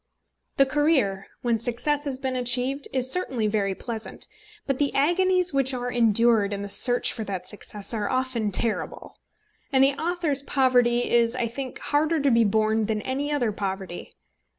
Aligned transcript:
The 0.57 0.65
career, 0.65 1.27
when 1.43 1.59
success 1.59 2.05
has 2.05 2.17
been 2.17 2.35
achieved, 2.35 2.87
is 2.91 3.11
certainly 3.11 3.45
very 3.45 3.75
pleasant; 3.75 4.27
but 4.65 4.79
the 4.79 4.91
agonies 4.95 5.53
which 5.53 5.75
are 5.75 5.91
endured 5.91 6.53
in 6.53 6.63
the 6.63 6.71
search 6.71 7.13
for 7.13 7.23
that 7.25 7.45
success 7.47 7.93
are 7.93 8.09
often 8.09 8.51
terrible. 8.51 9.15
And 9.71 9.83
the 9.83 9.93
author's 9.93 10.41
poverty 10.41 11.07
is, 11.07 11.35
I 11.35 11.45
think, 11.45 11.77
harder 11.77 12.19
to 12.19 12.31
be 12.31 12.43
borne 12.43 12.87
than 12.87 13.03
any 13.03 13.31
other 13.31 13.51
poverty. 13.51 14.15